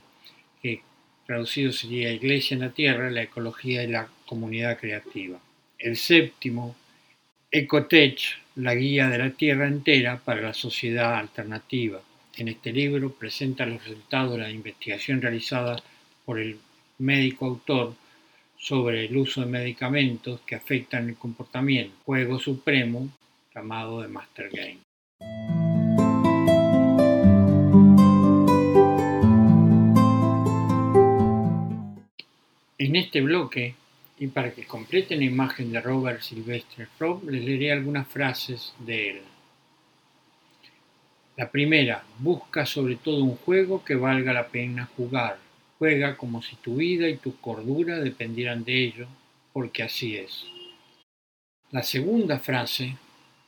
que 0.61 0.81
traducido 1.25 1.73
sería 1.73 2.13
Iglesia 2.13 2.55
en 2.55 2.61
la 2.61 2.69
Tierra, 2.69 3.11
la 3.11 3.23
ecología 3.23 3.83
y 3.83 3.87
la 3.87 4.07
comunidad 4.25 4.79
creativa. 4.79 5.37
El 5.77 5.97
séptimo, 5.97 6.73
Ecotech, 7.51 8.39
la 8.55 8.75
guía 8.75 9.09
de 9.09 9.17
la 9.17 9.31
Tierra 9.31 9.67
entera 9.67 10.17
para 10.23 10.41
la 10.41 10.53
sociedad 10.53 11.15
alternativa. 11.15 12.01
En 12.37 12.47
este 12.47 12.71
libro 12.71 13.11
presenta 13.11 13.65
los 13.65 13.83
resultados 13.83 14.33
de 14.33 14.37
la 14.37 14.49
investigación 14.49 15.21
realizada 15.21 15.83
por 16.23 16.39
el 16.39 16.57
médico 16.99 17.45
autor 17.45 17.93
sobre 18.57 19.05
el 19.05 19.17
uso 19.17 19.41
de 19.41 19.47
medicamentos 19.47 20.39
que 20.41 20.55
afectan 20.55 21.09
el 21.09 21.15
comportamiento, 21.15 21.93
juego 22.05 22.39
supremo 22.39 23.09
llamado 23.53 24.01
de 24.01 24.07
Master 24.07 24.49
Game. 24.49 24.86
En 32.79 32.95
este 32.95 33.21
bloque, 33.21 33.73
y 34.19 34.27
para 34.27 34.53
que 34.53 34.65
completen 34.65 35.19
la 35.19 35.25
imagen 35.25 35.71
de 35.71 35.81
Robert 35.81 36.21
Silvestre 36.21 36.87
Rob, 36.99 37.27
les 37.27 37.43
leeré 37.43 37.71
algunas 37.71 38.07
frases 38.07 38.73
de 38.79 39.09
él. 39.09 39.21
La 41.37 41.49
primera, 41.49 42.03
busca 42.19 42.67
sobre 42.67 42.97
todo 42.97 43.23
un 43.23 43.35
juego 43.37 43.83
que 43.83 43.95
valga 43.95 44.31
la 44.31 44.47
pena 44.47 44.89
jugar. 44.95 45.39
Juega 45.79 46.17
como 46.17 46.43
si 46.43 46.55
tu 46.57 46.75
vida 46.75 47.09
y 47.09 47.17
tu 47.17 47.37
cordura 47.37 47.99
dependieran 47.99 48.63
de 48.63 48.83
ello, 48.85 49.07
porque 49.53 49.81
así 49.81 50.15
es. 50.15 50.45
La 51.71 51.81
segunda 51.81 52.37
frase 52.37 52.95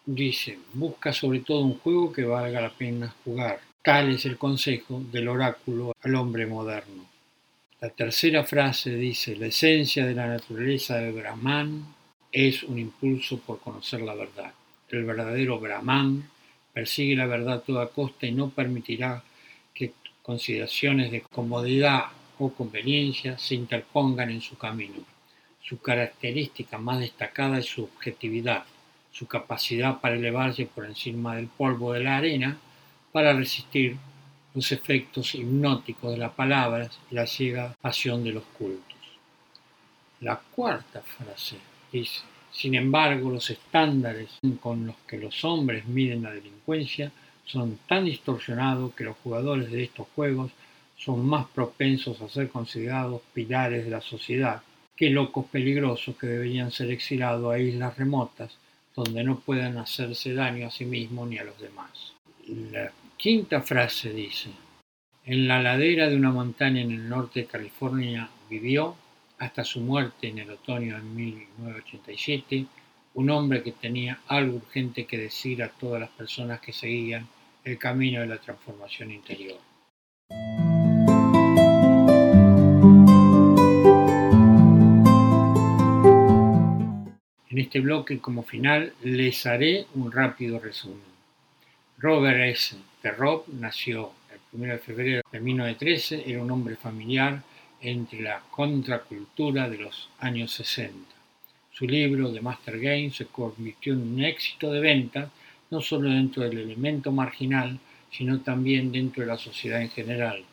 dice, 0.08 0.58
busca 0.74 1.14
sobre 1.14 1.42
todo 1.42 1.62
un 1.62 1.78
juego 1.78 2.12
que 2.12 2.24
valga 2.24 2.62
la 2.62 2.72
pena 2.72 3.14
jugar. 3.24 3.60
Tal 3.84 4.10
es 4.10 4.26
el 4.26 4.38
consejo 4.38 5.04
del 5.12 5.28
oráculo 5.28 5.96
al 6.02 6.16
hombre 6.16 6.48
moderno. 6.48 7.19
La 7.82 7.90
tercera 7.90 8.44
frase 8.44 8.94
dice, 8.94 9.38
la 9.38 9.46
esencia 9.46 10.06
de 10.06 10.14
la 10.14 10.28
naturaleza 10.28 10.98
de 10.98 11.14
Brahman 11.14 11.86
es 12.30 12.64
un 12.64 12.78
impulso 12.78 13.40
por 13.40 13.62
conocer 13.62 14.02
la 14.02 14.16
verdad. 14.16 14.52
El 14.90 15.06
verdadero 15.06 15.62
Brahman 15.62 16.30
persigue 16.74 17.16
la 17.16 17.26
verdad 17.26 17.54
a 17.54 17.62
toda 17.62 17.88
costa 17.88 18.26
y 18.26 18.34
no 18.34 18.50
permitirá 18.50 19.24
que 19.74 19.94
consideraciones 20.22 21.10
de 21.10 21.22
comodidad 21.22 22.08
o 22.38 22.52
conveniencia 22.52 23.38
se 23.38 23.56
interpongan 23.56 24.30
en 24.30 24.42
su 24.42 24.58
camino. 24.58 25.06
Su 25.62 25.80
característica 25.80 26.78
más 26.78 27.00
destacada 27.00 27.60
es 27.60 27.68
su 27.68 27.86
objetividad, 27.86 28.66
su 29.14 29.26
capacidad 29.26 30.02
para 30.02 30.16
elevarse 30.16 30.66
por 30.66 30.86
encima 30.86 31.38
del 31.38 31.48
polvo 31.48 31.94
de 31.94 32.02
la 32.02 32.18
arena 32.18 32.58
para 33.14 33.32
resistir 33.32 33.96
los 34.60 34.74
efectos 34.74 35.36
hipnóticos 35.36 36.12
de 36.12 36.18
las 36.18 36.34
palabras 36.34 37.00
y 37.10 37.16
la 37.16 37.25
ciega 37.25 37.78
pasión 37.80 38.25
de 38.25 38.34
los 38.34 38.44
cultos. 38.58 38.98
La 40.20 40.36
cuarta 40.36 41.01
frase 41.01 41.56
dice, 41.89 42.24
sin 42.51 42.75
embargo, 42.75 43.30
los 43.30 43.50
estándares 43.50 44.32
con 44.60 44.88
los 44.88 44.98
que 45.08 45.18
los 45.18 45.46
hombres 45.46 45.86
miden 45.86 46.24
la 46.24 46.32
delincuencia 46.32 47.10
son 47.46 47.80
tan 47.88 48.04
distorsionados 48.04 48.94
que 48.96 49.06
los 49.06 49.16
jugadores 49.24 49.72
de 49.72 49.84
estos 49.84 50.08
juegos 50.13 50.51
son 50.98 51.25
más 51.25 51.48
propensos 51.48 52.20
a 52.22 52.28
ser 52.28 52.50
considerados 52.50 53.22
pilares 53.34 53.86
de 53.86 53.92
la 53.92 54.01
sociedad 54.01 54.62
que 54.94 55.10
locos 55.10 55.46
peligrosos 55.46 56.18
que 56.18 56.28
deberían 56.28 56.72
ser 56.72 56.92
exilados 56.92 57.54
a 57.54 57.60
islas 57.60 57.98
remotas 57.98 58.58
donde 58.94 59.24
no 59.24 59.39
puedan 59.39 59.78
hacerse 59.78 60.34
daño 60.34 60.68
a 60.68 60.72
sí 60.72 60.84
mismos 60.84 61.30
ni 61.30 61.38
a 61.38 61.46
los 61.46 61.58
demás. 61.62 62.12
Quinta 63.20 63.60
frase 63.62 64.14
dice, 64.14 64.50
en 65.26 65.46
la 65.46 65.62
ladera 65.62 66.08
de 66.08 66.16
una 66.16 66.32
montaña 66.32 66.80
en 66.80 66.92
el 66.92 67.10
norte 67.10 67.42
de 67.42 67.48
California 67.48 68.30
vivió, 68.50 68.96
hasta 69.40 69.66
su 69.66 69.82
muerte 69.82 70.30
en 70.30 70.40
el 70.40 70.50
otoño 70.52 70.96
de 70.96 71.02
1987, 71.02 72.66
un 73.16 73.30
hombre 73.30 73.62
que 73.62 73.74
tenía 73.74 74.22
algo 74.28 74.56
urgente 74.56 75.06
que 75.06 75.18
decir 75.18 75.62
a 75.62 75.68
todas 75.68 76.00
las 76.00 76.12
personas 76.12 76.62
que 76.62 76.72
seguían 76.72 77.28
el 77.66 77.78
camino 77.78 78.22
de 78.22 78.28
la 78.28 78.38
transformación 78.38 79.12
interior. 79.12 79.58
En 87.50 87.58
este 87.58 87.82
bloque 87.82 88.20
como 88.20 88.44
final 88.44 88.94
les 89.04 89.46
haré 89.46 89.88
un 89.96 90.10
rápido 90.10 90.58
resumen. 90.58 91.19
Robert 92.01 92.39
S. 92.39 92.77
de 93.03 93.12
Rob 93.12 93.44
nació 93.60 94.13
el 94.32 94.39
1 94.53 94.72
de 94.72 94.79
febrero 94.79 95.22
de 95.29 95.39
1913, 95.41 96.24
era 96.25 96.41
un 96.41 96.50
hombre 96.50 96.77
familiar 96.77 97.44
entre 97.82 98.22
la 98.22 98.41
contracultura 98.51 99.70
de 99.70 99.79
los 99.79 100.10
años 100.20 100.53
60. 100.53 100.98
Su 101.74 101.86
libro, 101.86 102.32
The 102.32 102.39
Master 102.39 102.79
Game, 102.79 103.12
se 103.12 103.25
convirtió 103.25 103.91
en 103.91 104.13
un 104.13 104.24
éxito 104.24 104.72
de 104.72 104.79
venta, 104.79 105.29
no 105.72 105.82
solo 105.82 106.10
dentro 106.10 106.44
del 106.44 106.60
elemento 106.60 107.12
marginal, 107.12 107.77
sino 108.10 108.39
también 108.39 108.94
dentro 108.94 109.24
de 109.24 109.27
la 109.27 109.38
sociedad 109.38 109.82
en 109.82 109.89
general, 109.89 110.46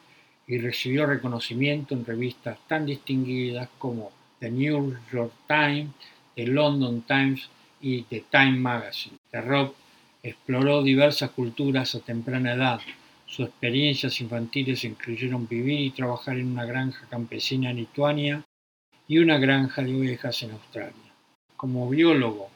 y 0.48 0.58
recibió 0.58 1.06
reconocimiento 1.06 1.94
en 1.94 2.04
revistas 2.04 2.58
tan 2.66 2.86
distinguidas 2.86 3.68
como 3.78 4.10
The 4.40 4.50
New 4.50 4.96
York 5.12 5.32
Times, 5.46 5.90
The 6.34 6.48
London 6.48 7.02
Times 7.02 7.48
y 7.80 8.02
The 8.02 8.24
Time 8.32 8.58
Magazine. 8.58 9.16
Exploró 10.28 10.82
diversas 10.82 11.30
culturas 11.30 11.94
a 11.94 12.00
temprana 12.00 12.54
edad. 12.54 12.80
Sus 13.26 13.48
experiencias 13.48 14.20
infantiles 14.20 14.84
incluyeron 14.84 15.46
vivir 15.46 15.80
y 15.80 15.90
trabajar 15.90 16.38
en 16.38 16.48
una 16.52 16.64
granja 16.64 17.06
campesina 17.08 17.70
en 17.70 17.76
Lituania 17.76 18.44
y 19.06 19.18
una 19.18 19.38
granja 19.38 19.82
de 19.82 19.94
ovejas 19.94 20.42
en 20.42 20.52
Australia. 20.52 21.12
Como 21.56 21.88
biólogo, 21.88 22.50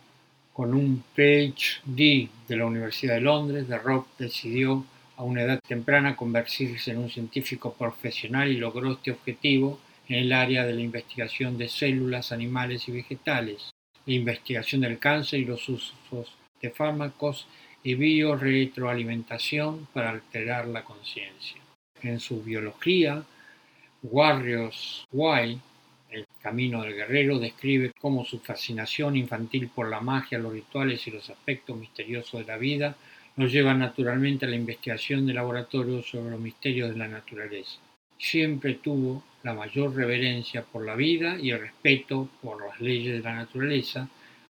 con 0.52 0.74
un 0.74 1.04
PhD 1.14 2.28
de 2.48 2.56
la 2.56 2.66
Universidad 2.66 3.14
de 3.14 3.20
Londres, 3.20 3.66
The 3.68 3.78
Rob 3.78 4.06
decidió 4.18 4.84
a 5.16 5.22
una 5.22 5.42
edad 5.42 5.60
temprana 5.66 6.16
convertirse 6.16 6.90
en 6.90 6.98
un 6.98 7.10
científico 7.10 7.72
profesional 7.74 8.50
y 8.50 8.56
logró 8.56 8.92
este 8.92 9.12
objetivo 9.12 9.78
en 10.08 10.16
el 10.16 10.32
área 10.32 10.66
de 10.66 10.74
la 10.74 10.80
investigación 10.80 11.56
de 11.56 11.68
células, 11.68 12.32
animales 12.32 12.88
y 12.88 12.92
vegetales, 12.92 13.70
la 14.06 14.14
investigación 14.14 14.80
del 14.80 14.98
cáncer 14.98 15.40
y 15.40 15.44
los 15.44 15.68
usos 15.68 16.34
de 16.60 16.70
fármacos 16.70 17.46
y 17.82 17.94
bioretroalimentación 17.94 19.88
para 19.92 20.10
alterar 20.10 20.66
la 20.66 20.84
conciencia. 20.84 21.60
En 22.02 22.20
su 22.20 22.42
biología, 22.42 23.22
Warriors 24.02 25.04
Why, 25.12 25.58
el 26.10 26.26
camino 26.40 26.82
del 26.82 26.94
guerrero, 26.94 27.38
describe 27.38 27.92
cómo 27.98 28.24
su 28.24 28.40
fascinación 28.40 29.16
infantil 29.16 29.68
por 29.68 29.88
la 29.88 30.00
magia, 30.00 30.38
los 30.38 30.52
rituales 30.52 31.06
y 31.06 31.10
los 31.10 31.28
aspectos 31.30 31.76
misteriosos 31.76 32.40
de 32.40 32.46
la 32.46 32.58
vida 32.58 32.96
nos 33.36 33.52
lleva 33.52 33.74
naturalmente 33.74 34.44
a 34.44 34.48
la 34.48 34.56
investigación 34.56 35.26
de 35.26 35.34
laboratorio 35.34 36.02
sobre 36.02 36.30
los 36.30 36.40
misterios 36.40 36.90
de 36.90 36.96
la 36.96 37.08
naturaleza. 37.08 37.78
Siempre 38.18 38.74
tuvo 38.74 39.22
la 39.42 39.54
mayor 39.54 39.94
reverencia 39.94 40.62
por 40.62 40.84
la 40.84 40.94
vida 40.94 41.38
y 41.40 41.50
el 41.50 41.60
respeto 41.60 42.28
por 42.42 42.62
las 42.66 42.80
leyes 42.80 43.14
de 43.14 43.22
la 43.22 43.36
naturaleza, 43.36 44.08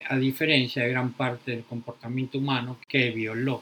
a 0.07 0.17
diferencia 0.17 0.83
de 0.83 0.89
gran 0.89 1.13
parte 1.13 1.51
del 1.51 1.63
comportamiento 1.63 2.37
humano 2.37 2.77
que 2.87 3.11
violó 3.11 3.61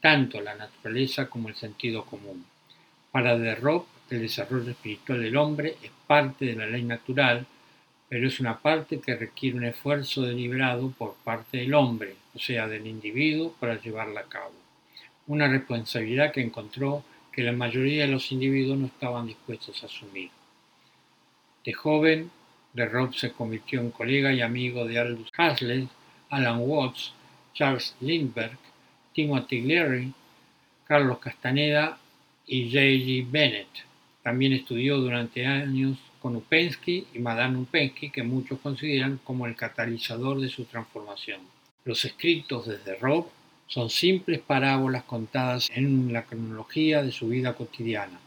tanto 0.00 0.40
la 0.40 0.54
naturaleza 0.54 1.28
como 1.28 1.48
el 1.48 1.54
sentido 1.54 2.04
común. 2.04 2.44
Para 3.10 3.36
De 3.36 3.54
Rob, 3.54 3.86
el 4.10 4.20
desarrollo 4.20 4.70
espiritual 4.70 5.20
del 5.20 5.36
hombre 5.36 5.76
es 5.82 5.90
parte 6.06 6.44
de 6.44 6.54
la 6.54 6.66
ley 6.66 6.82
natural, 6.82 7.46
pero 8.08 8.28
es 8.28 8.38
una 8.38 8.58
parte 8.58 9.00
que 9.00 9.16
requiere 9.16 9.56
un 9.56 9.64
esfuerzo 9.64 10.22
deliberado 10.22 10.90
por 10.90 11.14
parte 11.24 11.58
del 11.58 11.74
hombre, 11.74 12.14
o 12.34 12.38
sea, 12.38 12.68
del 12.68 12.86
individuo, 12.86 13.54
para 13.58 13.80
llevarla 13.80 14.20
a 14.20 14.28
cabo. 14.28 14.52
Una 15.26 15.48
responsabilidad 15.48 16.32
que 16.32 16.42
encontró 16.42 17.02
que 17.32 17.42
la 17.42 17.52
mayoría 17.52 18.06
de 18.06 18.12
los 18.12 18.30
individuos 18.30 18.78
no 18.78 18.86
estaban 18.86 19.26
dispuestos 19.26 19.82
a 19.82 19.86
asumir. 19.86 20.30
De 21.64 21.72
joven, 21.72 22.30
de 22.76 22.84
Rob 22.84 23.14
se 23.14 23.32
convirtió 23.32 23.80
en 23.80 23.90
colega 23.90 24.32
y 24.34 24.42
amigo 24.42 24.84
de 24.84 24.98
Aldous 24.98 25.32
Huxley, 25.36 25.88
Alan 26.28 26.60
Watts, 26.60 27.14
Charles 27.54 27.96
Lindbergh, 28.00 28.58
Timothy 29.14 29.62
Leary, 29.62 30.12
Carlos 30.86 31.18
Castaneda 31.18 31.98
y 32.46 32.66
J.G. 32.66 33.30
Bennett. 33.30 33.66
También 34.22 34.52
estudió 34.52 34.98
durante 34.98 35.46
años 35.46 35.96
con 36.20 36.36
Upensky 36.36 37.06
y 37.14 37.18
Madame 37.18 37.58
Upensky, 37.60 38.10
que 38.10 38.22
muchos 38.22 38.58
consideran 38.60 39.20
como 39.24 39.46
el 39.46 39.56
catalizador 39.56 40.38
de 40.38 40.50
su 40.50 40.64
transformación. 40.64 41.40
Los 41.84 42.04
escritos 42.04 42.66
desde 42.66 42.96
Rob 42.96 43.26
son 43.68 43.88
simples 43.88 44.40
parábolas 44.40 45.04
contadas 45.04 45.70
en 45.74 46.12
la 46.12 46.24
cronología 46.24 47.02
de 47.02 47.12
su 47.12 47.28
vida 47.28 47.54
cotidiana. 47.54 48.20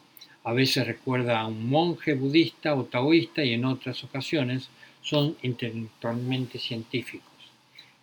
A 0.43 0.53
veces 0.53 0.87
recuerda 0.87 1.39
a 1.39 1.47
un 1.47 1.69
monje 1.69 2.13
budista 2.13 2.73
o 2.75 2.85
taoísta 2.85 3.43
y 3.43 3.53
en 3.53 3.65
otras 3.65 4.03
ocasiones 4.03 4.69
son 5.01 5.35
intelectualmente 5.41 6.59
científicos. 6.59 7.27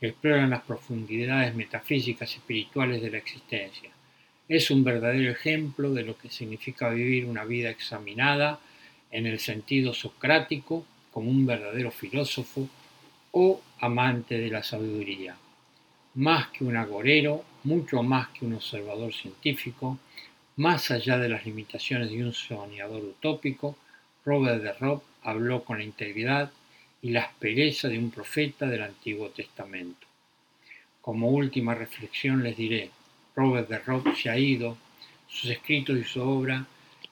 Exploran 0.00 0.50
las 0.50 0.62
profundidades 0.62 1.54
metafísicas 1.54 2.30
espirituales 2.34 3.00
de 3.00 3.10
la 3.10 3.18
existencia. 3.18 3.90
Es 4.48 4.70
un 4.70 4.84
verdadero 4.84 5.30
ejemplo 5.30 5.92
de 5.92 6.04
lo 6.04 6.16
que 6.16 6.28
significa 6.28 6.90
vivir 6.90 7.24
una 7.24 7.44
vida 7.44 7.70
examinada 7.70 8.60
en 9.10 9.26
el 9.26 9.40
sentido 9.40 9.94
socrático 9.94 10.84
como 11.10 11.30
un 11.30 11.46
verdadero 11.46 11.90
filósofo 11.90 12.68
o 13.32 13.60
amante 13.80 14.38
de 14.38 14.50
la 14.50 14.62
sabiduría. 14.62 15.36
Más 16.14 16.48
que 16.48 16.64
un 16.64 16.76
agorero, 16.76 17.44
mucho 17.64 18.02
más 18.02 18.28
que 18.28 18.44
un 18.44 18.54
observador 18.54 19.12
científico, 19.12 19.98
más 20.56 20.90
allá 20.90 21.18
de 21.18 21.28
las 21.28 21.44
limitaciones 21.44 22.10
de 22.10 22.24
un 22.24 22.32
soñador 22.32 23.04
utópico, 23.04 23.76
Robert 24.24 24.62
de 24.62 24.72
Rob 24.72 25.02
habló 25.22 25.62
con 25.64 25.78
la 25.78 25.84
integridad 25.84 26.50
y 27.02 27.10
la 27.10 27.24
aspereza 27.24 27.88
de 27.88 27.98
un 27.98 28.10
profeta 28.10 28.66
del 28.66 28.82
Antiguo 28.82 29.28
Testamento. 29.28 30.06
Como 31.02 31.28
última 31.28 31.74
reflexión 31.74 32.42
les 32.42 32.56
diré, 32.56 32.90
Robert 33.34 33.68
de 33.68 33.78
Rob 33.78 34.16
se 34.16 34.30
ha 34.30 34.38
ido, 34.38 34.78
sus 35.28 35.50
escritos 35.50 35.98
y 35.98 36.04
su 36.04 36.22
obra 36.22 36.66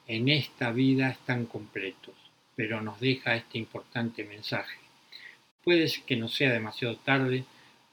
en 0.07 0.30
esta 0.30 0.72
vida 0.72 1.11
están 1.11 1.44
completos, 1.44 2.14
pero 2.57 2.80
nos 2.80 2.98
deja 2.98 3.37
este 3.37 3.59
importante 3.59 4.24
mensaje. 4.24 4.78
Puede 5.62 5.92
que 6.07 6.16
no 6.16 6.28
sea 6.28 6.50
demasiado 6.50 6.96
tarde 6.96 7.44